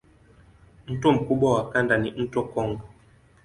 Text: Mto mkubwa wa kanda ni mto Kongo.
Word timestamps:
Mto 0.87 1.11
mkubwa 1.11 1.53
wa 1.53 1.69
kanda 1.69 1.97
ni 1.97 2.11
mto 2.11 2.43
Kongo. 2.43 2.83